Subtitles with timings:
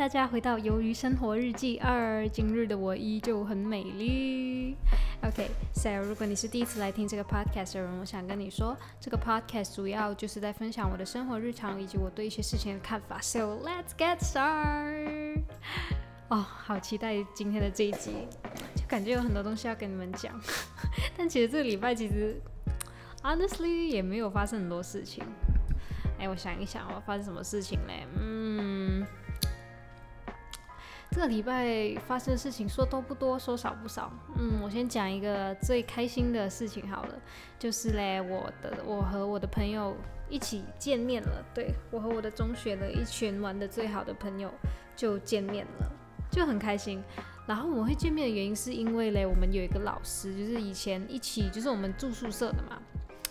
[0.00, 4.74] 大家回到《鱿鱼生活日记二》，今日的我依旧很美丽。
[5.22, 13.20] OK，Sara 如果你是第一次来听这个 Podcast 的人，我想跟你说，这个 Podcast 主要就是在分享我的生活日常以及我对一些事情的看法。
[13.20, 15.42] So let's get start。
[16.28, 18.26] 哦，好期待今天的这一集，
[18.74, 20.32] 就感觉有很多东西要跟你们讲。
[21.14, 22.40] 但其实这个礼拜其实
[23.22, 25.22] honestly 也没有发生很多事情。
[26.18, 27.99] 哎，我想一想，我发生什么事情嘞？
[31.12, 34.10] 这个礼拜发生的事情说多不多，说少不少。
[34.36, 37.14] 嗯，我先讲一个最开心的事情好了，
[37.58, 39.96] 就是嘞，我的我和我的朋友
[40.28, 41.44] 一起见面了。
[41.52, 44.50] 对我和我的中学的一群玩的最好的朋友
[44.94, 45.92] 就见面了，
[46.30, 47.02] 就很开心。
[47.44, 52.80] 然后我们会见面的原因是因为嘞，我们有一个老师，就是以前一起，就是我们住宿舍的嘛。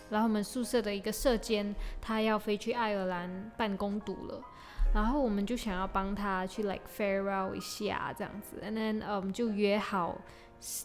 [0.10, 4.42] 然后我们宿舍的一个舍监，他要飞去爱尔兰办公读了，
[4.94, 10.20] 然后我们就想要帮他去 like farewell 一下这样子，and then 呃我们就约好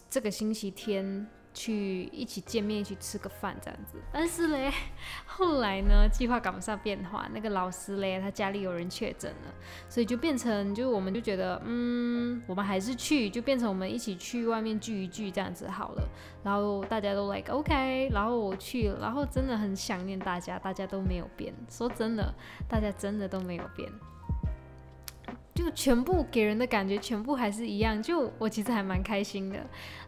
[0.09, 1.27] 这个星期天。
[1.55, 3.97] 去一起见面，一起吃个饭这样子。
[4.11, 4.71] 但是嘞，
[5.25, 7.27] 后来呢，计划赶不上变化。
[7.33, 9.53] 那个老师嘞，他家里有人确诊了，
[9.89, 16.07] 所以就变成，就我们就觉得，嗯，我们还是去，就变成我们一起去外面聚一聚这样子好了。
[16.43, 21.53] 然后大家都 like OK，然后我去了，然后真的很想念大家，大家都没有变。
[21.69, 22.33] 说真的，
[22.69, 23.89] 大家真的都没有变。
[25.55, 29.57] 就全部给人的感觉全部还是一样，就我其实还蛮开心的。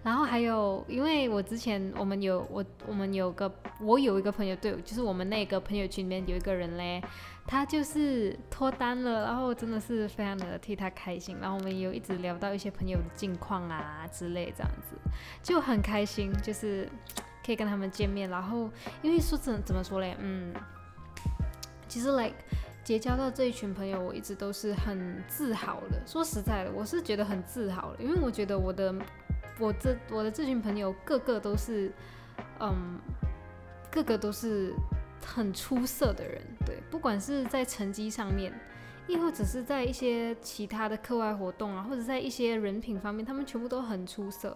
[0.03, 7.01] 然后还有，因为我之前我们有我我们有个我有一个朋友，对，就是我们那个朋友群里面有一个人嘞，
[7.45, 11.37] 他就是脱单了，然后真的是非常的替他开心。
[11.39, 14.97] 然后我们有一直聊到一些朋友的近况啊之类这样子，
[15.41, 16.89] 就很开心，就是
[17.45, 18.29] 可以跟他们见面。
[18.29, 18.69] 然后
[19.01, 20.53] 因为说怎怎么说嘞，嗯，
[21.87, 22.35] 其实 like。
[22.87, 26.01] 结交到这一群朋友，我一直都是很自豪的。
[26.05, 28.95] 说实在的，我是觉得很自豪的，因为我觉得我的
[29.59, 31.91] 我这我的这群朋友个个都是，
[32.61, 32.97] 嗯，
[33.91, 34.73] 个个都是
[35.21, 36.41] 很出色的人。
[36.65, 38.57] 对，不管是在成绩上面，
[39.05, 44.55] 亦或者是在一些其他的课外活动啊，或者在一些人品方面，他们全部都很出色。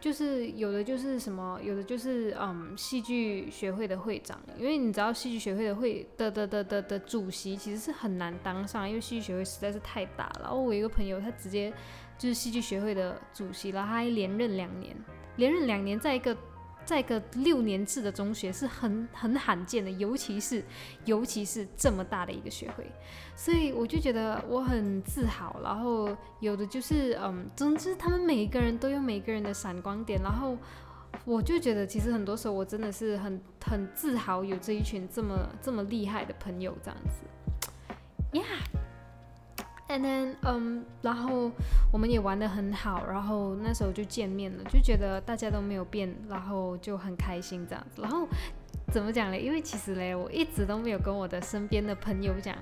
[0.00, 10.40] 就是有的就是什么，有的就是嗯，戏剧学会的会长，因为你知道戏剧学会的会的的的的的主席其实是很难当上，因为戏剧学会实在是太大了。
[10.42, 11.72] 然后我一个朋友他直接
[12.16, 14.96] 就是戏剧学会的主席了，他还连任两年，
[15.36, 16.36] 连任两年，在一个。
[16.88, 20.64] 在一个六年制的中学是很很罕见的，尤其是
[21.04, 22.90] 尤其是这么大的一个学会，
[23.36, 25.60] 所以我就觉得我很自豪。
[25.62, 30.56] 然后有的就是嗯，总之他们每一个人都有每个人的闪光点，然后
[31.26, 37.98] 我就觉得其实很多时候我真的是很很自豪有这一群这么这么厉害的朋友这样子
[38.32, 38.87] ，Yeah。
[39.88, 41.50] And then，嗯，然后
[41.90, 48.02] 我们也玩的很好，然后那时候就见面了，就觉得大家都没有变，然后就很开心这样子。
[48.02, 48.28] 然后
[48.92, 49.40] 怎么讲嘞？
[49.40, 52.54] 因为其实嘞，我一直都没有跟我的身边的朋友讲，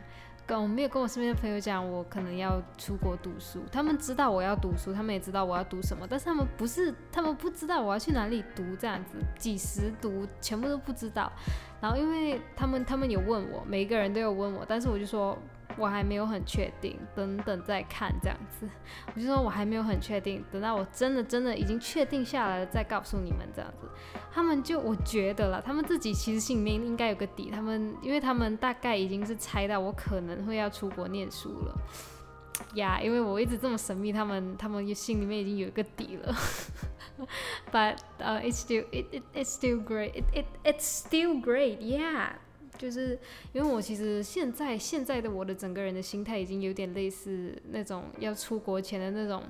[0.47, 3.61] 跟我没有跟我身边的朋友讲，我可能要出国读书。
[3.73, 11.33] 他们知道我要读书，他们也知道我要读什么，但是他们不是，他们不知道我要去哪里读这样子，几时读，全部都不知道。
[11.81, 15.37] 然后因为他们，他们有问我，每一个人都有问我，但是我就说。
[15.79, 18.69] 我还没有很确定，等等再看这样子。
[19.15, 23.89] 我就说我还没有很确定，等到我真的真的已经确定下来了再告诉你们这样子。
[24.33, 27.51] 他们就我觉得了，他们自己其实心里面应该有个底。
[27.51, 31.79] 他们因为他们大概已经是猜到我可能会要出国念书了
[32.75, 36.35] 呀，因为我一直这么神秘，他们他们心里面已经有一个底了。
[37.73, 40.13] But uh, it's still it it it's still great.
[40.15, 41.79] It it it's still great.
[41.81, 42.33] Yeah.
[42.79, 43.19] 就是
[43.53, 49.43] 因为我其实现在现在的我的整个人的心态已经有点类似那种要出国前的那种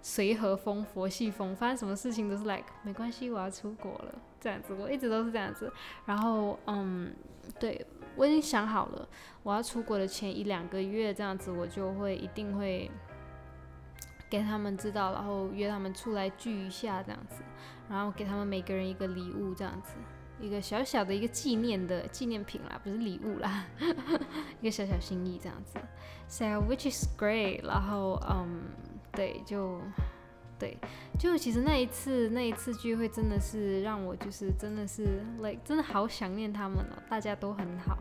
[0.00, 5.70] 随和风、佛系风，发生什么事情都是 like 没关系，我要出国了这样子，我一直都是这样子。
[6.06, 7.12] 然后嗯，
[7.58, 7.84] 对
[8.16, 9.08] 我已经想好了，
[9.42, 12.90] 我要出国的前一两个月这样子，我就会一定会
[14.30, 17.42] 给他们知道，然后约他们出来聚一下这样子，
[17.90, 19.94] 然后给他们每个人一个礼物这样子。
[20.40, 23.66] 一个小小的一个纪念的纪念品啦，不是礼物啦，
[24.60, 25.78] 一个小小心意这样子。
[26.28, 27.64] So which is great。
[27.64, 28.62] 然后嗯，
[29.12, 29.80] 对，就
[30.58, 30.76] 对，
[31.18, 37.96] 就其实那一次那一次聚会真的是让我就是真的是 like 真的好想念他们哦，大家都很好，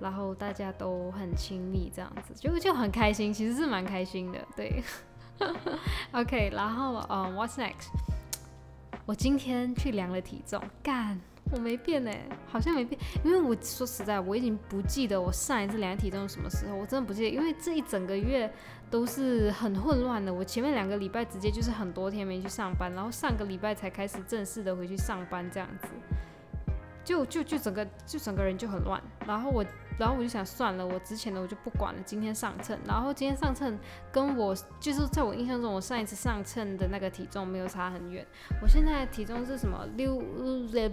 [0.00, 4.38] 然后大家都很亲密这样子，就就很开心，其实是蛮开心的。
[4.56, 4.82] 对，
[6.12, 7.88] OK，然后嗯，What's next？
[9.06, 11.18] 我今天去量了体重，干。
[11.50, 12.10] 我没变呢，
[12.46, 18.50] 好像没变，因为我说实在，我已经不记得我上一次量体重什么时候，我真的不记得，因为这一整个月
[18.90, 20.32] 都是很混乱的。
[20.32, 25.88] 我前面两个礼拜直接就是很多天没去上班，然后上个礼拜才开始正式的回去上班，这样子。
[27.04, 29.64] 就就就整个就整个人就很乱，然后我
[29.98, 33.78] 然后我就想算了，我之前的我就不管了，今天上秤，然后今天上秤
[34.12, 38.24] 跟我就是在我印象中我上一次上秤的那个体重没有差很远，
[38.62, 39.84] 我现在体重是什么？
[39.96, 40.22] 六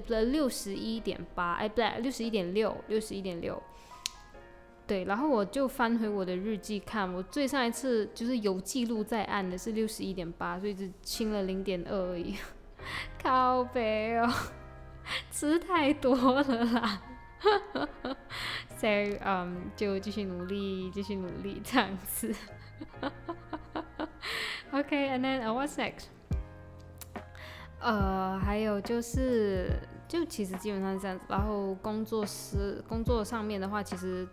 [0.10, 3.62] 呃六十一点八，哎不对六十一点六六十一点六，
[4.88, 12.36] 对，然后我就翻回我的日记看，我最上一次就是有记录在案的是六十一点八，所以只轻了零点二而已，
[13.22, 14.28] 靠背哦。
[15.30, 17.01] 吃太多了啦，
[18.78, 22.34] 所以嗯，就继续努力，继续努力这样子。
[24.72, 26.06] OK，and then what's next？
[27.80, 31.24] 呃，还有就是，就其实基本上是这样子。
[31.30, 34.28] 然后工作是工作上面的话，其实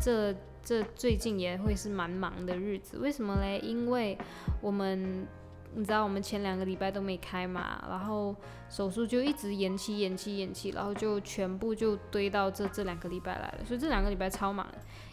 [0.00, 2.98] 这这最近也会是蛮忙的日子。
[2.98, 3.58] 为什么嘞？
[3.60, 4.18] 因为
[4.60, 5.26] 我们。
[5.76, 8.34] 你知道我们前两个礼拜都没开嘛，然后
[8.70, 14.66] 手术就一直延期、延期、延期，然后就全部就堆到这这两个礼拜来了，所以这两个礼拜超忙。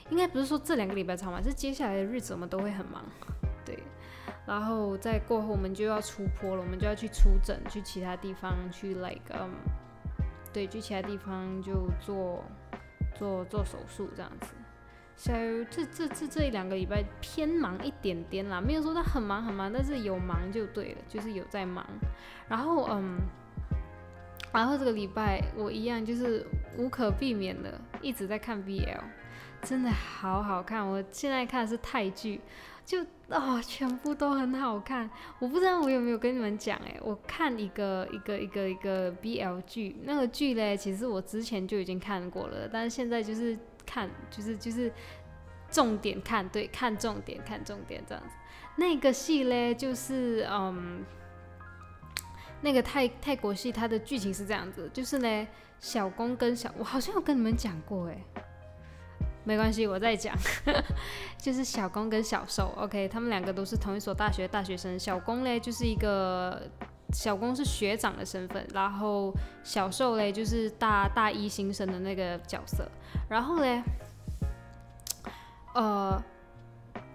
[0.10, 3.04] 应该不是说这两个礼拜超忙，是接下来的日子我们都会很忙。
[3.66, 3.78] 对，
[4.46, 9.50] 然后再过后我们就要出坡了，我们就要去出诊，去其他地方去 like，嗯，
[10.54, 12.42] 对，去其他地方就做
[13.16, 14.48] 做做手术这样子。
[15.16, 15.32] 小
[15.70, 21.86] 这这这这两个礼拜偏忙一点点啦，没有说他很忙很忙，但是有忙就对了，就是有在忙。
[22.50, 23.20] 然后嗯，
[24.52, 26.46] 然后这个礼拜我一样就是
[26.78, 29.00] 无可避免的一直在看 BL，
[29.62, 30.86] 真的好好看。
[30.86, 32.42] 我现在看的是泰剧，
[32.84, 35.10] 就啊全部都很好看。
[35.40, 43.58] 我不知道我有没有跟你们讲诶，我看一个一个一个一个 BL 剧，那个剧嘞其实我之前就已经看过了，但是现在就是。
[43.86, 44.92] 看，就是就是
[45.70, 48.36] 重点看，对，看重点，看重点这样子。
[48.76, 51.04] 那个戏嘞，就是嗯，
[52.62, 55.48] 那个泰泰国戏，它的剧情是这样子，就是呢，
[55.80, 58.18] 小公跟小，我好像有跟你们讲过哎，
[59.44, 60.36] 没关系，我再讲，
[61.38, 66.70] 就是小公跟小受，OK，他们两个都是同一所大学大学生，小公嘞就是一个。
[67.14, 69.32] 小公是学长的身份，然后
[69.64, 72.90] 小受嘞就是大大一新生的那个角色，
[73.30, 73.82] 然后嘞，
[75.76, 76.22] 呃，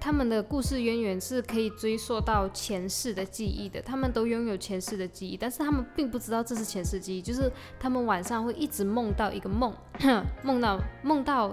[0.00, 9.74] 他们的故事渊源是可以追溯到前世的记忆的，他们都拥有前世的记忆，但是他们并不知道这是前世记忆，就是他们晚上会一直梦到一个梦，
[10.44, 11.48] 梦到梦到，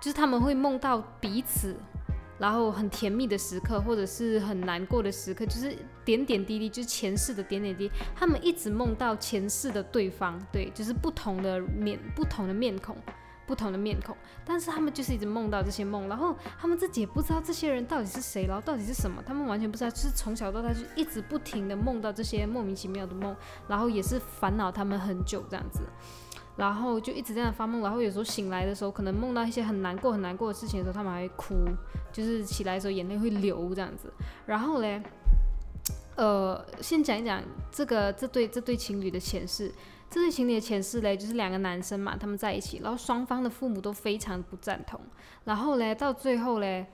[0.00, 1.74] 就是他们会梦到彼此。
[2.38, 5.76] 然后很甜蜜的时刻，或者是很难过的时刻，就是
[6.10, 7.94] 点点滴滴，就是前世的点点滴滴。
[8.16, 12.96] 他们一直梦到前世的对方，对，就是不同的面，不同的面孔，
[13.46, 14.16] 不同的面孔。
[14.44, 23.36] 但是他们就是一直梦到这些梦，然后他们自己也不知道这些人到底是谁，然后到底是什么，他们完全不知道，就是从小到大就一直不停的梦到这些莫名其妙的梦，
[23.68, 25.82] 然后也是烦恼他们很久这样子。
[26.56, 31.54] 然后就一直这样发梦，然后有时候醒来的时候，可能梦到一些很难过、很难过的事情的时候，他们还会哭，
[32.12, 34.12] 就是起来的时候眼泪会流这样子。
[34.44, 35.02] 然后嘞，
[36.16, 39.72] 呃，先讲一讲这个这对这对情侣的前世。
[40.10, 45.00] 这对情侣的前世嘞，就是两个男生嘛，他们在一起，然后双方的父母都非常不赞同。
[45.44, 46.86] 然后嘞，到最后嘞，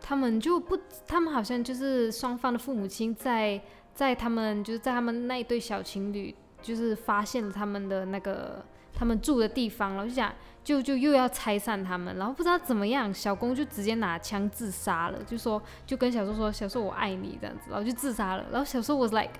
[0.00, 3.60] 他们就不，他们好像就是双方的父母亲在
[3.92, 8.64] 在他们就是在他们那一对小情侣，就是发现了他们的那个。
[8.92, 10.30] 他们住的地方，然后就想
[10.62, 19.32] 就就又要拆散他们，然后不知道怎么样，小公就直接拿枪自杀了，就说就跟小受说，小受我爱你这样子，然后就自杀了，然后小受我 like，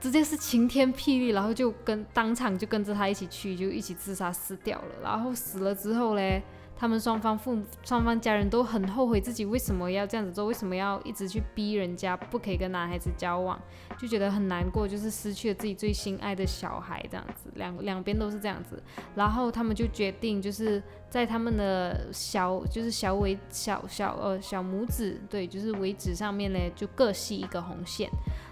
[0.00, 6.42] 直接是晴天霹雳，然后就跟当场就跟着他一起去，就一起自杀死掉了，然后死了之后嘞。
[6.76, 13.58] 他们双方父母、双方家人都很后悔自己为什么要这样子做，为什么要一直去逼人家不可以跟男孩子交往，
[13.96, 18.82] 就觉得很难过，就是失去了自己最心爱的小孩这样子，两两边都是这样子。
[19.14, 28.10] 然后他们就决定，就是在他们的小，就是小尾小小呃小拇指，对，就是尾指上面嘞，就各系一个红线，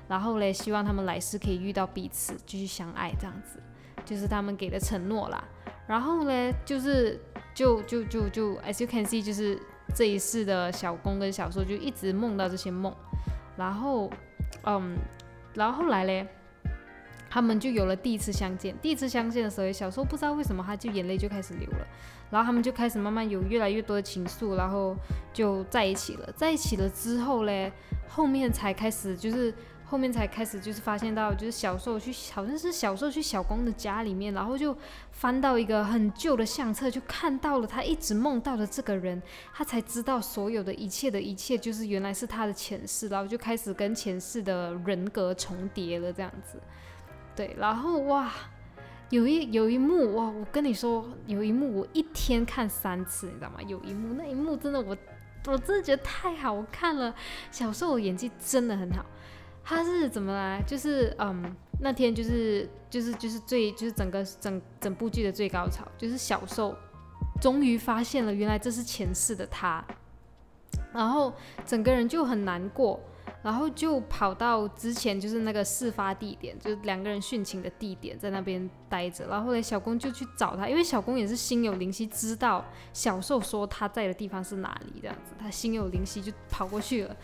[0.09, 3.59] 然后嘞，希望他们来世可以遇到彼此，继续相爱这样子，
[4.05, 5.43] 就是他们给的承诺啦。
[5.87, 7.21] 然后呢，就是。
[7.55, 9.59] 就就就就，as you can see，就是
[9.95, 12.95] 这一世的小公跟小受就一直梦到这些梦，
[13.57, 14.11] 然后，
[14.65, 14.97] 嗯，
[15.55, 16.27] 然后后来嘞，
[17.29, 18.75] 他们就有了第一次相见。
[18.81, 21.87] 第一次相见的时候，小受不知道为什么他就眼泪就开始流了，
[22.31, 24.97] 然后他们就开始慢慢有越来越多的情愫，然后
[25.33, 26.33] 就在一起了。
[26.37, 27.73] 在一起了之后嘞，
[28.09, 29.53] 后面才开始就是。
[29.93, 34.75] 后面才开始就是发现到，就是小时候去好像是小时候去小公的家里面，然后就
[35.11, 39.21] 翻到一个很旧的相册，就看到了他一直梦到的这个人，
[39.53, 46.59] 他才知道所有的一切的一切就是原来是他的前世，然后就开始跟前世的人格重叠了这样子。
[47.37, 48.33] 对，然后哇，
[49.11, 53.61] 有一有一幕哇，我跟你说，有一幕我一天看三次，你知道吗？
[53.67, 54.97] 有一幕那一幕真的我
[55.47, 57.15] 我真的觉得太好看了，
[57.51, 59.05] 小时候我演技真的很好。
[59.65, 60.63] 他是怎么来？
[60.67, 66.77] 就是嗯，那天就是就是就是最就是整个整整部剧的最高潮，就是小受
[67.41, 69.85] 终于发现了原来这是前世的他，
[70.93, 71.33] 然后
[71.65, 73.01] 整个人就很难过，
[73.43, 79.27] 然后就跑到之前就是那个事发地点，就是两个人殉情的地点，在那边待着。
[79.27, 87.17] 然后呢小公就去找他，因为小公也是心有灵犀，知道小受说他在的地方是哪里，这样子，他心有灵犀就跑过去了。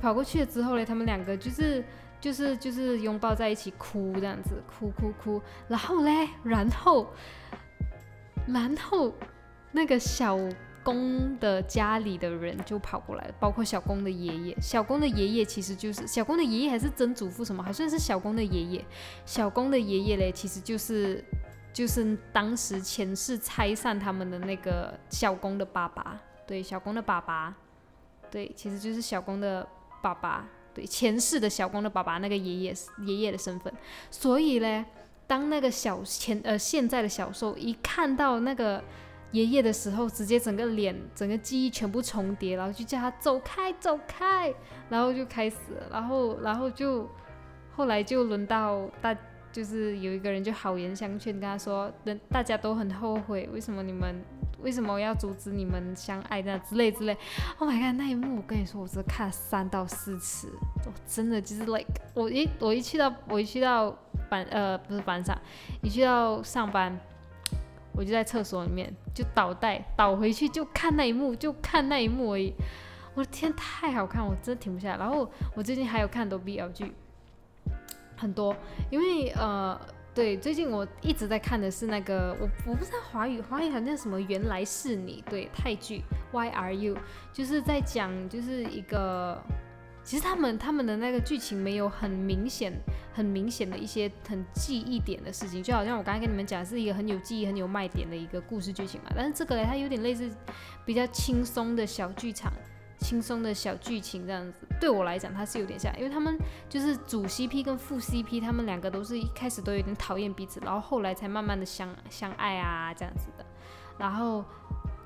[0.00, 1.84] 跑过去了之后呢，他们两个就是
[2.20, 5.40] 就是就是拥抱在一起哭这样子，哭哭哭。
[5.68, 7.06] 然后嘞，然后
[8.46, 9.12] 然后
[9.72, 10.36] 那个小
[10.92, 14.56] 公的家里的人就跑过来，包括小公的爷爷。
[14.60, 17.62] 小公的爷爷其实就是小公的爷爷还是曾祖父什么？
[17.62, 18.84] 好像是小公的爷爷。
[19.24, 21.24] 小公的爷爷嘞，其实就是
[21.72, 26.20] 就是当时前世拆散他们的那个小公的爸爸。
[26.46, 27.54] 对，小公的爸爸，
[28.30, 29.66] 对，其实就是小公的。
[30.02, 33.70] 爸爸对前世的小公的爸爸那个爷爷爷爷的身份，
[34.10, 34.86] 所以呢，
[35.26, 38.82] 当那个小前呃现在的小受一看到那个
[39.32, 44.52] 爷爷的时候，直接整个脸整个记忆全部重叠，然后就叫他走开走开，
[44.88, 45.56] 然后就开始，
[45.90, 47.08] 然后然后就
[47.74, 49.16] 后来就轮到大
[49.52, 54.22] 就是有一个人就好言相劝跟他说，人大家都很后悔，为什么你们？
[54.62, 57.16] 为什么要阻止你们相爱的之类之类
[57.56, 60.52] ？Oh my god，那一幕我跟你说，我只看三到四次，
[60.84, 63.90] 我真的就是 like 我一我一去到我一去到
[64.28, 65.34] 班呃不是班上，
[65.80, 66.94] 一去到上班，
[67.92, 72.52] 我就在厕所里面就倒带倒回去就看那一幕就看那一幕而已。
[73.14, 74.96] 我的天，太好看，我真的停不下来。
[74.96, 76.92] 然后我最近还有看很多 BL 剧，
[78.16, 78.56] 很多，
[78.90, 79.78] 因为呃。
[80.12, 86.96] 对，最近我一直在看的是那个，我我不知道华语，华语好像什么原来是你，对，泰剧 Why Are You，
[87.32, 89.40] 就是在讲就是一个，
[90.10, 92.72] 其实他们他们的那个剧情没有很明显，
[93.14, 100.28] 很明显的一些很记忆点的事情，就好像我刚才跟你们讲是一个很有记忆、很有卖点的一个故事剧情嘛，但是这个嘞，它有点类似
[100.84, 102.52] 比较轻松的小剧场。
[102.98, 106.36] 轻松的小剧情这样子，对我来讲它是有点像，因为他们
[106.68, 113.46] 就是主 CP 跟副 CP，他们两个都是一开始都有点讨厌彼此，然后后来才慢慢的相相爱啊这样子的。
[113.96, 114.44] 然后，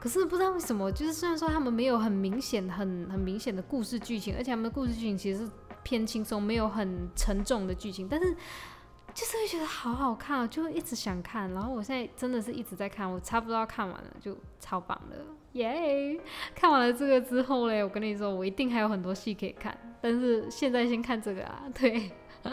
[0.04, 5.50] 可是不知道为什么，就是虽然说他们没有很明显、很很明显的故事剧情，而且他们的故事剧情其实是
[5.82, 8.36] 偏轻松，没有很沉重的剧情，但是。
[9.14, 11.48] 就是会觉得好好看啊，就会一直想看。
[11.52, 16.18] 然后我现在真的是一直在看，我差不多要看完了，就超棒的，耶！
[16.52, 19.96] 看完了这个之后嘞，我跟你说，我一定还有很多戏可以看。
[20.00, 22.10] 但是现在先看这个啊， 对。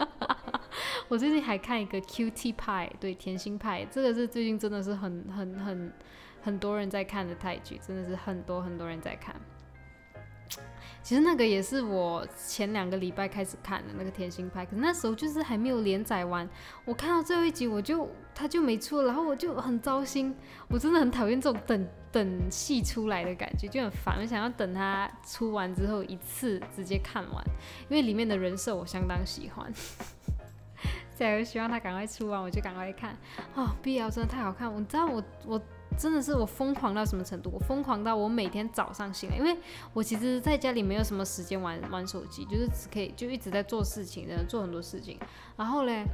[1.08, 5.92] 我最近还看一个 QT 派，对，甜心派，这个是最近真的是很很很
[6.42, 9.34] 很多人在看的泰剧，真的是很多很多人在看。
[11.02, 16.48] 其实那个也是我前两个礼拜开始看的那个甜心派，可是那时候就是还没有连载完。
[16.84, 20.32] 我看到最后一集，我就他就没出，然后我就很糟心。
[20.68, 24.16] 我真的很讨厌这种等等戏出来的感觉，就很烦。
[24.20, 27.44] 我想要等他出完之后一次直接看完，
[27.88, 29.72] 因为里面的人设我相当喜欢。
[31.16, 33.16] 所以希望他赶快出完，我就赶快看。
[33.56, 35.60] 哦，B L 真的太好看，我知道我我。
[35.92, 37.50] 真的是我疯狂到什么程度？
[37.52, 39.56] 我疯狂到我每天早上醒来，因为
[39.92, 45.18] 我其实在家里没有什么时间玩玩手机，就是只可以就一直在做事情，做很多事情。
[45.56, 46.04] 然后嘞，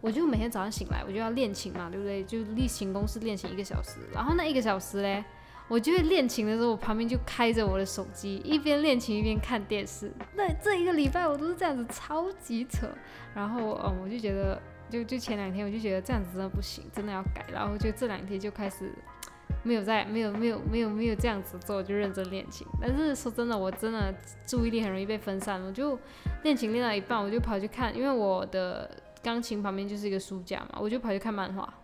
[0.00, 2.22] 我就每天早上醒来，我就要练琴嘛，对不对？
[2.24, 4.00] 就例行公事练琴一个小时。
[4.12, 5.24] 然后那一个小时嘞，
[5.68, 10.12] 我就会练琴的时候，我旁边就开着我的手机，一边练琴一边看电视。
[10.34, 12.86] 那这一个礼拜我都是这样子，超级扯。
[13.34, 14.60] 然后嗯，我就觉得。
[14.90, 18.92] 就就前两天我就觉得这样子真的不行，真的要改，然后就这两天就开始
[19.62, 22.66] 没有在没有没有没有没有这样子做，就认真练琴。
[22.80, 24.14] 但是说真的，我真的
[24.46, 25.98] 注意力很容易被分散，我就
[26.42, 28.90] 练琴练到一半，我就跑去看，因为我的
[29.22, 31.74] 钢琴旁边就是一个书架嘛，我就跑去看漫画。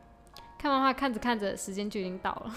[0.58, 2.54] 看漫画看着看着，时间就已经到了，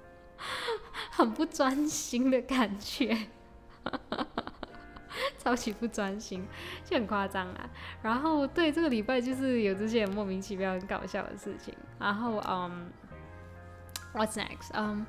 [1.10, 3.14] 很不专心的感觉。
[5.46, 6.44] 超级不专心，
[6.84, 7.70] 就很夸张啊。
[8.02, 11.72] 然后对这个礼拜就是有这些莫名其妙、很搞笑的事情。
[12.00, 12.90] 然后嗯
[14.12, 14.70] ，What's next？
[14.72, 15.06] 嗯，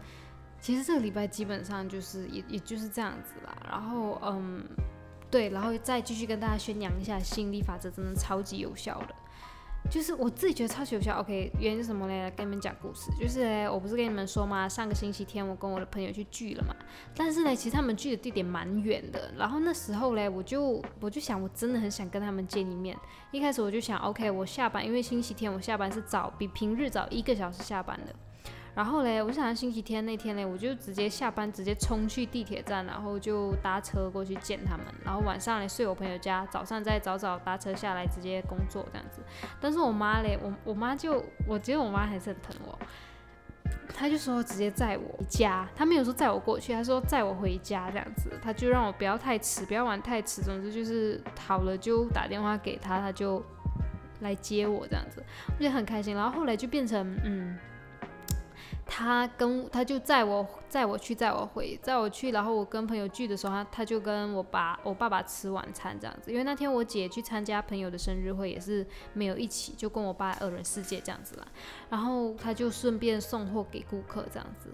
[0.59, 3.57] 其实这个礼拜基本上就是也也就是这样子啦。
[3.67, 4.63] 然后嗯，
[5.31, 9.15] 对，然后再继续跟大家宣扬一下心理法则真的超级有效的。
[9.89, 11.19] 就是我自己觉得超级有效。
[11.19, 12.31] OK，原因是什么嘞？
[12.35, 13.09] 跟你们讲故事。
[13.19, 14.67] 就是我不是跟你们说吗？
[14.67, 16.75] 上个星期天我跟我的朋友去聚了嘛。
[17.15, 19.31] 但是呢，其实他们聚的地点蛮远的。
[19.37, 22.97] 然后那时候嘞，我就我就想，我真的很想跟他们见一面。
[23.31, 28.13] 一开始我就想，OK，我下班，因为星期天我下班是早，比平日早一个小时下班的。
[28.77, 34.85] 然后嘞，我想星期天那天嘞，我就直接下班，直接冲去地铁站，然后就搭车过去见他们。
[35.03, 39.19] 然后晚上嘞睡我朋友家，早上再早早搭车下来直接工作这样子。
[39.59, 42.77] 但是我妈嘞，我我妈就，我觉得我妈还是很疼我，
[43.95, 53.43] 她就说直接载我回家，她没有说载我过去，她说载我回家这样子，她就让我不要太迟，不要玩太迟，总之就是好了就打电话给她，她就
[54.19, 56.15] 来接我这样子，我觉得很开心。
[56.15, 57.57] 然后后来就变成嗯。
[58.87, 71.45] 他跟他就载我载我去载我回载我去，然后我跟朋友聚的时候，他他就跟我爸我爸爸吃晚餐这样子，因为那天我姐去参加朋友的生日会，也是没有一起，就跟我爸二人世界这样子啦。
[71.89, 74.69] 然后他就顺便送货给顾客这样子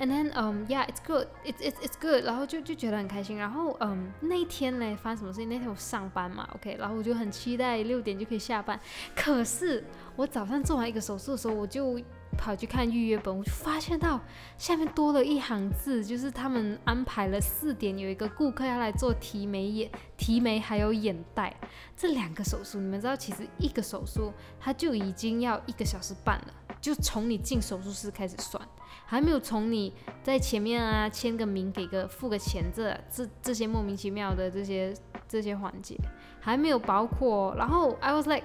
[0.00, 3.36] ，and then um yeah it's good it's it's it's good，然后就就觉得很开心。
[3.36, 5.48] 然后嗯那一天呢发生什么事情？
[5.48, 8.80] 那天我上班嘛，OK，然后我就很期待六点就可以下班，
[9.14, 9.84] 可是
[10.16, 12.00] 我早上做完一个手术的时候，我就。
[12.38, 14.18] 跑去看预约本，我就发现到
[14.56, 21.54] 下面多了一行字，就是他们安排了四点有一个顾客要来做提眉眼、提眉还有眼袋
[21.96, 22.78] 这两个手术。
[22.78, 28.66] 你们知道，其实一个手术它就已经要一个小时半了，就从你进手术室开始算，
[29.10, 34.94] 还没有从你在前面啊签个名、给个付个钱这这这些莫名其妙的这些
[35.26, 35.96] 这些环节
[36.40, 37.52] 还没有包括。
[37.56, 38.44] 然后 I was like。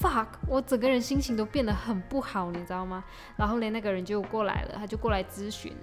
[0.00, 3.04] fuck，我整个人心情都变得很不好，你知道吗？
[3.36, 5.76] 然后连那个人就过来了，他就过来咨询。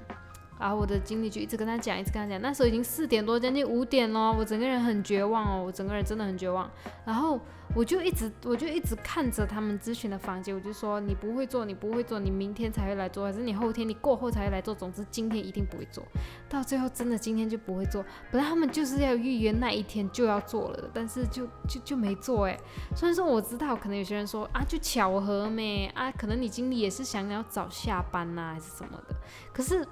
[0.61, 2.39] 然后我的经理就一直跟他讲，一直跟他讲。
[2.39, 6.69] 那时候已经四点多，将近五点了，我整个人很绝望哦，我整个人真的很绝望。
[7.03, 7.39] 然后
[7.73, 14.75] 我就一直，我就一直看着他们咨询的房间，我就说你不会做，你不会做，你明天才会来做，还是你后天，你过后才会来做。
[14.75, 16.03] 总之今天一定不会做
[16.47, 18.05] 到最后，真的今天就不会做。
[18.31, 22.55] 本来他们就是要预约那一天就要做了的，但是就就就没做哎。
[22.95, 29.15] 虽然说我知道，可能有些人说啊，就巧合没啊，可能你经理也是想要早下班呐，还是什么的，
[29.51, 29.83] 可是。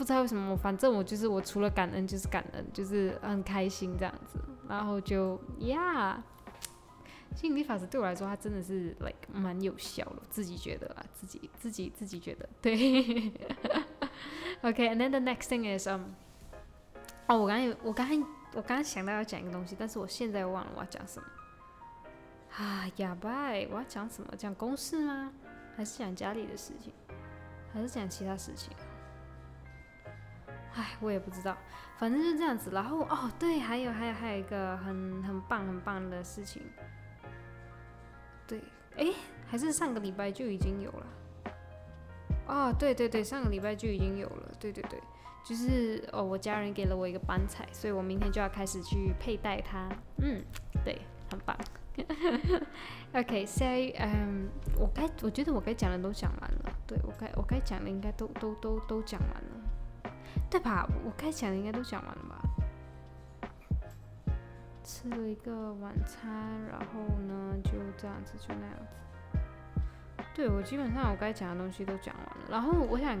[0.00, 6.24] 不知道为什么，反正我就是我除了感恩就是感恩，就是很开心这样子，然后就呀，
[7.36, 13.30] 吸引力法则对我来说，它真的是 like 蛮有效的，自己觉得啊，自己自己自己觉得对。
[14.64, 16.04] OK，and then the next thing is um，
[17.26, 18.16] 哦，我刚才我刚才
[18.54, 21.28] 我刚刚想到要讲一个东西，但是我现在忘了我要讲什么。
[22.56, 24.34] 啊，哑巴，我要讲什么？
[24.34, 25.30] 讲公事吗？
[25.76, 26.90] 还是讲家里的事情？
[27.74, 28.72] 还是讲其他事情？
[30.74, 31.56] 哎，我也不知道，
[31.98, 32.70] 反正就这样子。
[32.72, 36.62] 然后哦，对，还有还有还有一个很很棒很棒的事情，
[38.46, 38.60] 对，
[38.96, 39.12] 哎，
[39.46, 41.06] 还是上个礼拜就已经有了。
[42.46, 44.52] 哦，对对对，上个礼拜就已经有了。
[44.58, 45.00] 对对对，
[45.44, 49.88] 就是哦，我家人给了我一个斑彩，所以我明天就要开始去佩戴它。
[50.18, 50.40] 嗯，
[50.84, 51.56] 对，很棒。
[53.12, 53.64] OK，so，
[53.98, 56.72] 嗯，我该我觉得我该讲的都讲完了。
[56.86, 59.69] 对我该我该讲的应该都都都都讲完了。
[60.50, 60.88] 对吧？
[61.04, 62.42] 我该讲的应该都讲完了吧？
[64.82, 66.30] 吃了一个晚餐，
[66.68, 68.86] 然后呢，就这样子，就那样子。
[70.34, 73.16] 对我基本上我该讲的东西都讲完了，然后我想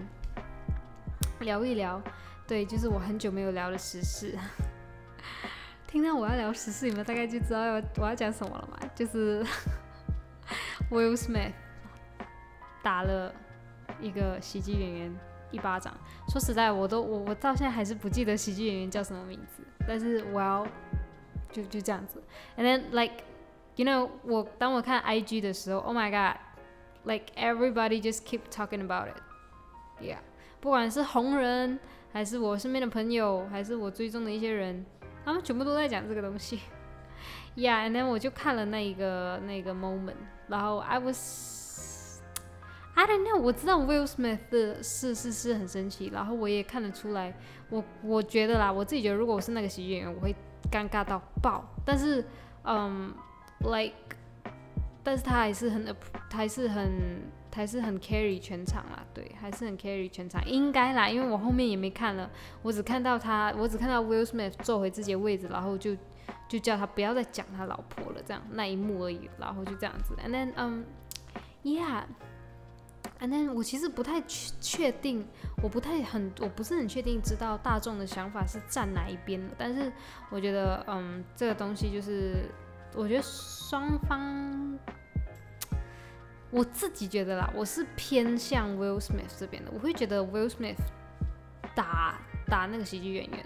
[1.40, 2.02] 聊一聊，
[2.46, 4.36] 对，就是我很久没有聊的时事。
[5.86, 8.78] 听到我要聊时事，你们大概就知道要我要讲什么了嘛？
[8.94, 9.44] 就是
[10.90, 11.52] Will Smith
[12.82, 13.32] 打了
[14.00, 15.29] 一个喜剧演员。
[15.50, 15.92] 一巴掌，
[16.28, 20.66] 说实在，我都我我到现在还是不记得喜剧演员叫什么名字，但是我要
[21.50, 22.22] 就就这样子。
[22.56, 23.24] And then like
[23.76, 30.18] you know，我当我看 IG 的时候，Oh my God，like everybody just keep talking about it，yeah，
[30.60, 31.78] 不管是红人
[32.12, 34.84] 还是我身边的朋友，还是我追踪的一些人，
[35.24, 36.60] 他们全部都在讲这个东西。
[37.56, 40.14] Yeah，and then 我就看了那一个那个 moment，
[40.46, 41.59] 然后 I was
[43.00, 47.34] I don't know，我知道 Will Smith 的是是是很神奇，然后我也看得出来，
[47.70, 50.34] 我我觉得啦，我自己觉得如果我是那个喜剧演员，我会
[50.70, 51.64] 尴尬到爆。
[51.82, 52.22] 但是，
[52.64, 53.10] 嗯
[53.60, 53.94] ，like，
[55.02, 55.96] 但是他还是很，
[56.30, 65.96] 还是很，还是很 carry 全场啦，对，还是很 carry 全场，应该啦，因为我后面也没看了，我只看到他，我只看到 Will Smith 坐回自己的位置，然后就
[66.50, 70.84] 就叫他不要再讲他老婆了，这样那一幕而已，然后就这样子，and then，嗯
[71.64, 72.02] ，yeah。
[73.18, 75.26] 啊，那我其实不太确确定，
[75.62, 79.54] 我不太很，我不是很确定知道大众的想法是站哪一边的。
[79.58, 79.92] 但是
[80.30, 82.48] 我觉得，嗯，这个东西就是，
[82.94, 84.78] 我觉得双方，
[86.50, 89.70] 我自己觉得啦，我是偏向 Will Smith 这边的。
[89.70, 90.80] 我会觉得 Will Smith
[91.74, 93.44] 打打那个喜剧演员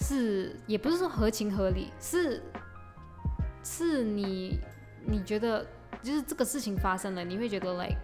[0.00, 2.42] 是，也不是说合情合理，是
[3.62, 4.58] 是你
[5.04, 5.66] 你觉得
[6.02, 7.98] 就是这个事情发生了，你会觉得 like。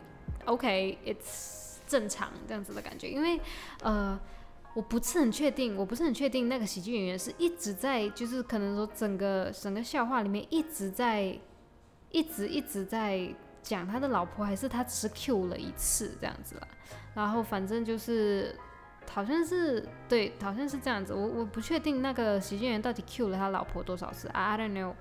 [0.46, 3.40] OK，it's 正常这样子的感觉，因为
[3.82, 4.18] 呃，
[4.74, 11.38] 我不是很确定，我不是很确定那个喜剧演员是一直在，就是可能说整个整个笑话里面一直在，
[12.10, 13.28] 一直一直在
[13.62, 16.68] 讲他的老婆，还是他只是 Q 了一次这样子啦。
[17.14, 18.56] 然后反正就是
[19.10, 24.94] 好像是对，好像是这样子，我我不确定那个喜剧演员到底 Q 了他老婆多少次，I don't know。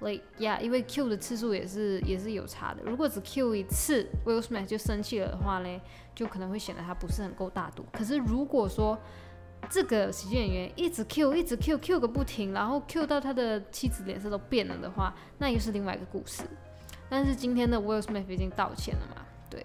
[0.00, 2.82] Like yeah，因为 Q 的次数也是也是有差的。
[2.84, 5.80] 如果只 Q 一次，Will Smith 就生气了的话呢，
[6.14, 7.84] 就可能会显得他不是很够大度。
[7.92, 8.98] 可是如果说
[9.70, 16.42] 这个喜剧演员一直 Q，一直 Q，Q 个不停，然后 Q 到他的妻子脸色都变了的话，那又是另外一个故事。
[17.08, 19.22] 但是今天的 Will Smith 已经道歉了嘛？
[19.48, 19.64] 对。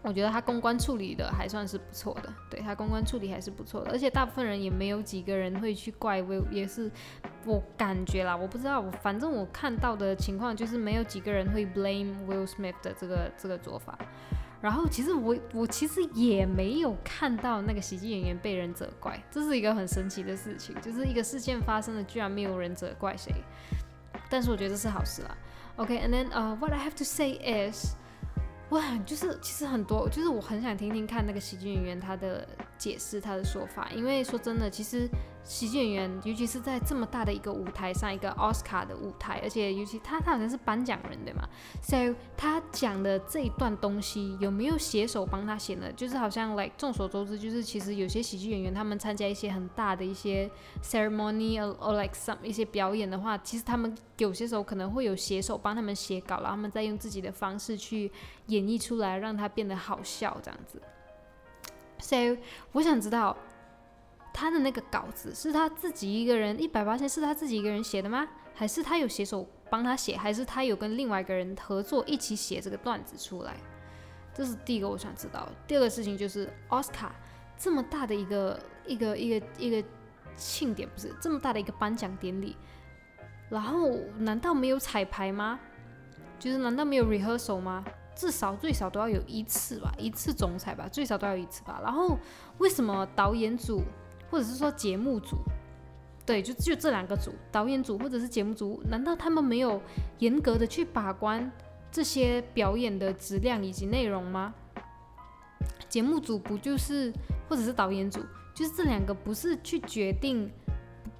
[0.00, 6.90] 我觉得他公关处理的还算是不错的，对他公关处理还是不错的，而且大部分人也没有几个人会去怪 Will，也是
[7.44, 13.98] 我感觉啦，我不知道，我反正我看到的情况就是没有几个人会 blame Will Smith 的这个这个做法。
[14.60, 23.32] 然后其实我我其实也没有看到那个喜剧演员被人责怪，这是一个很神奇的事情，就是一个事件发生了，居然没有人责怪谁。
[24.30, 25.36] 但是我觉得这是好事啦。
[25.76, 27.38] OK，and then uh what I have to say
[27.70, 27.94] is.
[28.70, 32.46] 哇，就是其实很多，就是我很想听听看那个喜剧演员他的
[32.78, 33.90] 解释，他的说法。
[33.94, 35.08] 因为说真的，其实
[35.42, 41.48] 喜剧演员，尤其是在这么大的一个舞台上，一个奥斯卡的舞台，而且尤其他他好像是颁奖人对吗
[41.82, 45.92] ？So 他讲的这一段东西有没有写手帮他写呢？
[45.92, 50.50] 就是好像 like 众所周知，就是其实有些喜剧演员他们参加一些很大的一些
[50.82, 58.10] ceremony or like some 一些表演的话，其实他们有些时候可能会有写手帮他们写稿，然后他们再用自己的方式去。
[58.48, 60.80] 演绎出来，让他变得好笑，这样子。
[61.98, 62.38] 所以
[62.72, 63.36] 我想知道
[64.32, 68.26] 他的那个稿子是他自己一个人一百八千是他自己一个人写的吗？
[68.54, 70.16] 还是他有写手帮他写？
[70.16, 73.56] 还是他有跟另外一个人合作一起写这个段子出来？
[74.34, 75.48] 这是第一个我想知道。
[75.66, 77.14] 第二个事情就是奥斯卡
[77.56, 79.88] 这么大的一个一个一个一个
[80.36, 82.56] 庆典，不是这么大的一个颁奖典礼，
[83.48, 85.58] 然后难道没有彩排吗？
[86.38, 87.84] 就是难道没有 rehearsal 吗？
[88.18, 91.80] 至少最少都要有一次吧，一次总裁吧，最少都要一次吧。
[91.84, 92.18] 然后
[92.58, 93.80] 为什么导演组
[94.28, 95.36] 或者是说节目组，
[96.26, 99.80] 对，就就这两个组，导演组或者是节目组，难道他们没有
[100.18, 101.48] 严格的去把关
[101.92, 104.52] 这些表演的质量以及内容吗？
[105.88, 107.12] 节目组不就是
[107.48, 108.20] 或者是导演组，
[108.52, 110.50] 就是这两个不是去决定，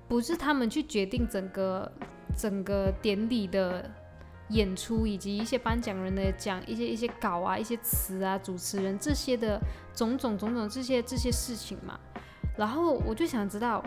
[0.09, 1.93] 不是他们去决定整个
[2.37, 3.89] 整个典礼的。
[4.51, 9.61] 演出以及一些颁奖人的讲一些一些稿啊、一些词啊、主持人这些的
[9.95, 11.99] 种种种种这些这些事情嘛。
[12.57, 13.85] 然后我就想知道，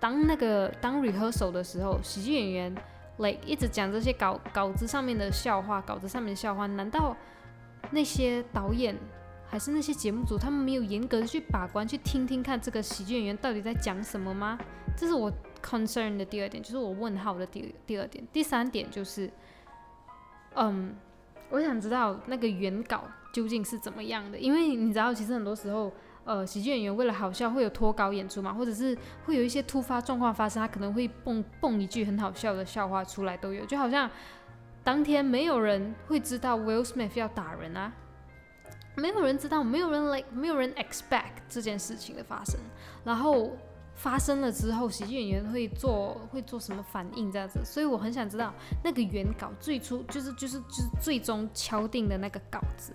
[0.00, 2.74] 当那个当 rehearsal 的时候，喜剧演员
[3.18, 7.16] like 一直讲这些稿稿子上面的笑话，稿子上面的笑话，难道
[7.92, 8.96] 那些导演
[9.46, 14.58] 还是那些节目组他们没有严格的去把关，去听听看这个喜剧演员到底在讲什么吗？
[14.96, 15.32] 这是我
[15.64, 18.26] concern 的第二点，就是我问号的第第二点。
[18.32, 19.30] 第三点就是。
[20.54, 20.94] 嗯，
[21.50, 25.92] 我想知道那个原稿究竟是怎么样的，因为你知道，其实很多时候，
[26.24, 34.10] 呃，喜剧演员为了好笑会有脱稿演出嘛，或者是会有一些突发状况发生，他可能会蹦蹦一句很好笑的笑话出来都有，就好像
[34.84, 37.92] 当天没有人会知道 Will Smith 要打人啊，
[38.96, 42.60] 没有人知道，没有人 like，没有人 expect 这件事情的发生，
[43.04, 43.50] 然后。
[43.94, 47.60] 发生了之后，喜剧演员会做会做什么反应这样子？
[47.64, 48.52] 所以我很想知道
[48.82, 52.92] 那个原稿最初就是就是就是最终敲定的那个稿子，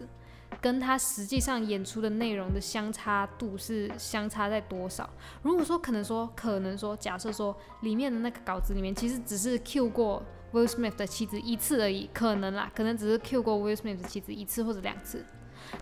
[0.59, 5.09] 跟他实际上演出的内容的相差度是相差在多少？
[5.41, 15.23] 如果说可能说可能说假设说里面的那个稿子里面其实只是 Q 过 Will Smith 的妻子一次而已，可能啦，可能只是 Q 过 Will Smith 的妻子一次或者两次。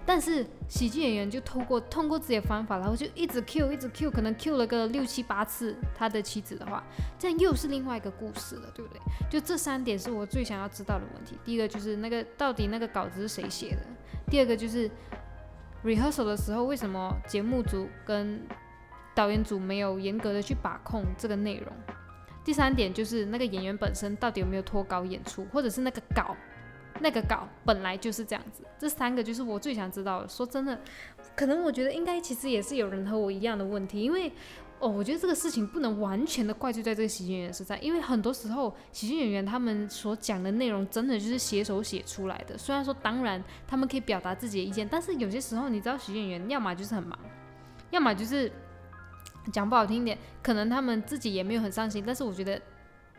[0.06, 6.84] 但是喜剧演员就通过通过自己的方法，然后就一直 Q 一直 Q，可能 Q 了个六七八次他的妻子的话，
[7.18, 9.00] 这样又是另外一个故事了，对不对？
[9.30, 11.38] 就这三点是我最想要知道的问题。
[11.44, 13.82] 第一个就是那个到底那个稿子是谁写的？
[14.30, 14.90] 第二个就是
[15.84, 18.42] rehearsal 的时候为什么节目组跟
[19.14, 21.72] 导演组没有严格的去把控这个内容？
[22.44, 26.36] 第三点就是那个演员本身到底有没有脱稿演出，或者是那个稿
[27.00, 28.64] 那个稿本来就是这样子。
[28.78, 30.28] 这三个就是我最想知道的。
[30.28, 30.80] 说真的，
[31.36, 34.32] 可能我觉得应该其实也是有人和我一样的问题，因为。
[34.78, 42.58] 哦，我觉得这个事情不能完全的怪罪在这个喜剧演员身上，因为很多时候喜剧演员他们所讲的内容真的就是写手写出来的。
[42.58, 47.18] 虽然说当然他们可以表达自己的意见，但是有些时候你知道喜剧演员要么就是很忙，
[47.90, 48.52] 要么就是
[49.54, 52.04] 讲不好听一点，可能他们自己也没有很上心。
[52.06, 52.62] 但是我觉得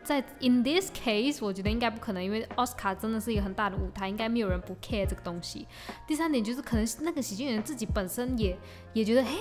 [0.07, 5.67] 在 in this case，我觉得应该不可能，因为奥斯卡真的是一个很大的舞台，应该没有人不 care 这个东西。
[6.07, 8.57] 第三点就是可能那个喜剧演员自己本身也
[8.93, 9.37] 也觉得，嘿。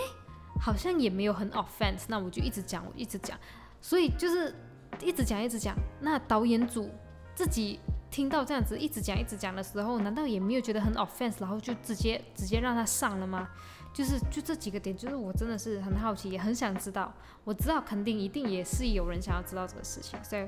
[0.58, 3.38] 好像也没有很 offense，那我就一直讲，我一直讲，
[3.78, 4.54] 所以就是
[5.02, 5.76] 一直讲，一直讲。
[6.00, 6.90] 那导演组
[7.34, 7.78] 自己
[8.10, 13.50] 听到这样子一直讲，一直讲的时候，难道也没有觉得很 offense，然后就直接直接让他上了吗？
[13.96, 17.10] 就是就这几个点，就是我真的是很好奇，也很想知道。
[17.44, 20.42] 我知道肯定一定也是有人想要知道这个事情，所以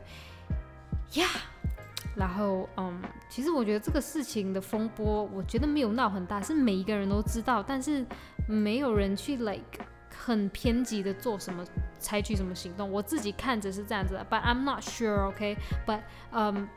[1.19, 1.27] 呀，
[2.15, 8.05] 然后嗯，其实我觉得这个事情的风波，我觉得没有闹很大，是每一个人都知道，但是
[8.47, 9.63] 没有人去 like。
[10.21, 11.65] 很偏激的做什么，
[11.99, 16.01] 采取什么行动，我自己看着是这样子的，But I'm not sure，OK？But，
[16.33, 16.69] 嗯，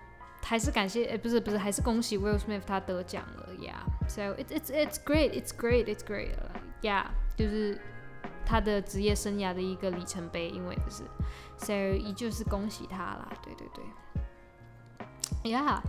[0.41, 6.29] 还是感谢，不是不是，还是恭喜 Will Smith 他得奖了，Yeah，So it's it's it's great，it's great，it's great
[6.81, 7.79] 呀，yeah, 就是
[8.45, 11.03] 他的职业生涯的一个里程碑，因为就是
[11.57, 13.83] ，So 依旧是恭喜他啦，对对对
[15.51, 15.79] ，Yeah，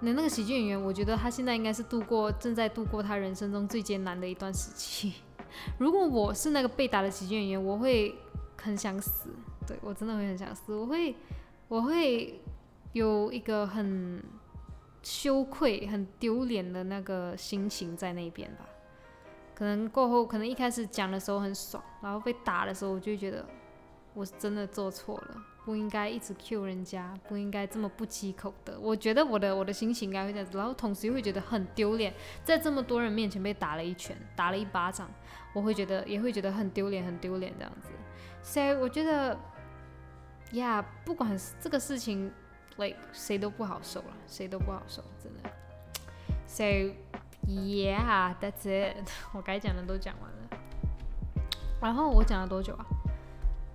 [0.00, 5.14] 那那个喜剧演员，我觉得他现在应该是度过正在度过他人生中最艰难的一段时期。
[5.78, 8.14] 如果我是那个被打的喜剧演员，我会
[8.56, 9.30] 很想死。
[9.66, 11.16] 对我真的会很想死，我会，
[11.68, 12.38] 我会
[12.92, 14.22] 有一个很
[15.02, 18.66] 羞愧、很丢脸的那个心情在那边吧。
[19.54, 23.46] 可能过后，可能一开始讲的时候很爽，然后被打的时候，我就觉得
[24.12, 25.42] 我是真的做错了。
[25.64, 28.78] 不应该一直 Q 人家，不应该这么不忌口的。
[28.78, 32.12] 我觉得我的我的心情应该会这样子，然后同时又会觉得很丢脸，
[32.44, 35.10] 在这么多人面前被打了一拳，打了一巴掌，
[35.54, 37.88] 我会觉得也会觉得很丢脸，很丢脸这样子。
[38.42, 39.38] 所以我觉得，
[40.52, 42.30] 呀，不管这个事情
[42.76, 45.50] ，like 谁都不好受了，谁都不好受，真的。
[46.46, 46.94] So
[47.46, 49.08] Yeah, that's it。
[49.32, 50.36] 我该讲的都讲完了。
[51.80, 52.86] 然后我讲了多久啊？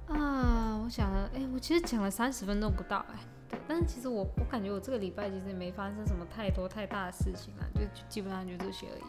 [0.07, 9.03] 啊，我想了，哎，我其实讲了三十分钟不到，哎，对，但是其实我我感觉我这个礼拜其实也没发生什么太多太大的事情啊，就基本上就这些而已。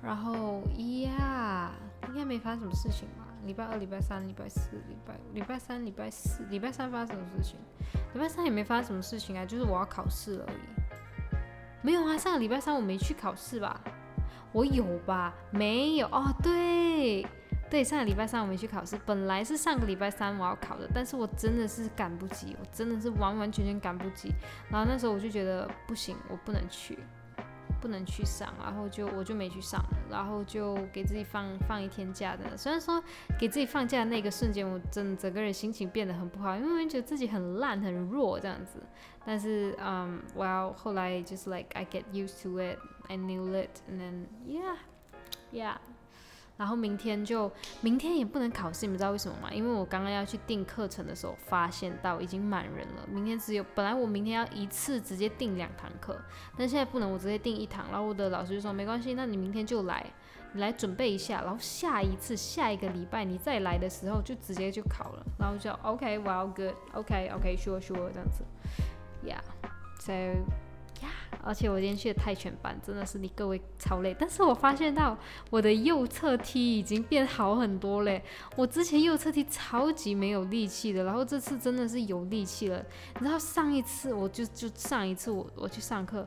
[0.00, 0.62] 然后
[1.02, 1.72] 呀，
[2.08, 3.26] 应该没发生什么事情吧？
[3.44, 7.58] 礼拜二、礼拜三、礼拜四、礼拜礼拜三、礼拜四、礼拜三发生什么事情？
[8.12, 10.83] 礼拜三也没发生什么事情啊，就是我要考试而已。
[11.84, 13.78] 没有啊，上个礼拜三我没去考试吧？
[14.52, 15.34] 我有吧？
[15.50, 17.26] 没有哦，对。
[17.68, 24.32] 对，上个礼拜三我没去考试，本来是上个礼拜三我要考的，但是我真的是赶不及，我真的是完完全全赶不及。
[24.70, 26.98] 然后那时候我就觉得不行，我不能去，
[27.84, 32.56] 不能去上，然后就我就没去上了，然后就给自己放放一天假的。
[32.56, 33.02] 虽然说
[33.38, 38.82] 给自己放假的那个瞬间，我真整个人心情变得很不好，因为觉得自己很烂很弱这样子。
[39.22, 45.76] 但是嗯，，Well，后来就是 like I get used to it，I knew it，and then yeah，yeah。
[46.56, 49.52] 然后明天就明天也不能考试，你们知道为什么吗？
[49.52, 53.04] 因为我刚刚要去订课程的时候，发现到已经满人了。
[53.08, 56.16] 明天只有本来我明天要一次直接订两堂课，
[56.56, 57.86] 但现在不能，我直接订一堂。
[57.90, 60.06] 然后我的老师就说没关系，那你明天就来，
[60.52, 65.26] 你来准备一下，然后下一次下一个礼拜你再来的时候就直接就考了。
[65.38, 68.44] 然后就 OK，well good，OK，OK，sure，sure 这样子
[69.24, 70.63] ，Yeah，so。
[71.42, 75.16] 而且我今天去的泰拳班真的是你各位超累，但是我发现到
[75.50, 78.22] 我的右侧踢已经变好很多嘞。
[78.56, 82.84] 我之前右侧踢超级没有力气的，然后这次真的是有力气了。
[83.18, 86.26] 你知道上一次我就就上一次我我去上课。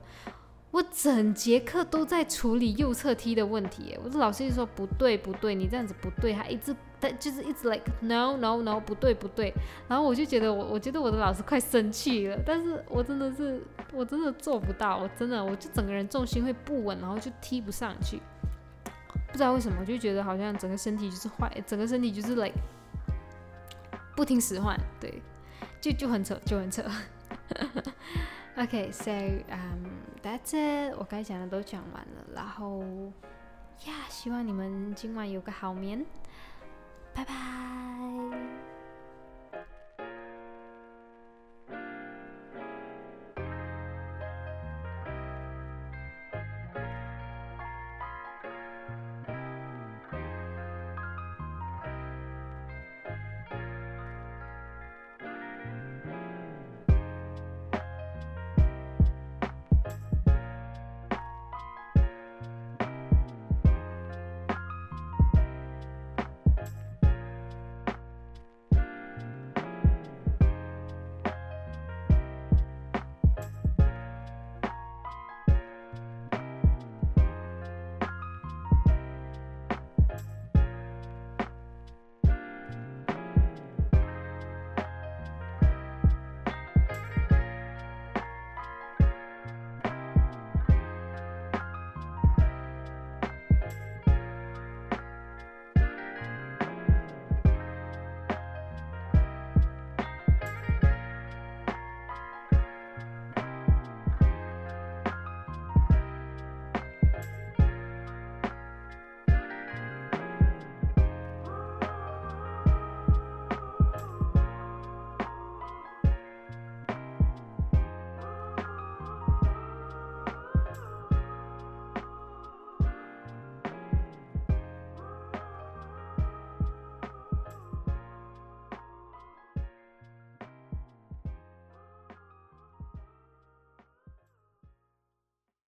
[0.69, 9.53] 我整节课都在处理右侧踢的问题，我的老师就说不对不对，你这样子不对，他一直但就是一直 like no no no 不对不对，
[9.87, 13.61] 然后我就觉得我我觉得我的老师快生气了，但是我真的是
[13.93, 18.19] 我真的做不到，我真的我就整个人重心会不稳，然后就踢不上去，
[19.27, 22.55] 不知道为什么，就觉得好像整个身体就是坏，整个身体就是 like
[24.15, 25.21] 不听使唤，对，
[25.79, 26.83] 就就很扯就很扯。
[28.57, 29.11] OK，so
[29.51, 29.85] um
[30.23, 32.81] that's it，我该讲的都讲完了，然后
[33.85, 36.03] 呀，希望你们今晚有个好眠，
[37.17, 37.86] 拜拜。